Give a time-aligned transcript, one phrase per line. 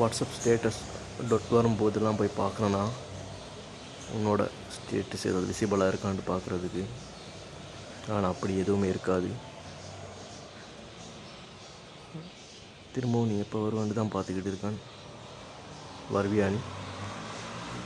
[0.00, 0.78] WhatsApp status
[1.30, 2.82] dot வரும்போதெல்லாம் போய் பார்க்குறேன்னா
[4.16, 4.42] உன்னோட
[4.74, 6.82] ஸ்டேட்டஸ் ஏதாவது விசிபிளாக இருக்கான்னு பார்க்குறதுக்கு.
[8.14, 9.28] ஆனால் அப்படி எதுவுமே இருக்காது.
[12.94, 14.78] திரும்பவும் நீ எப்போ வருவான்னு தான் பார்த்துக்கிட்டு இருக்கான்.
[16.16, 16.58] வருவியா நீ?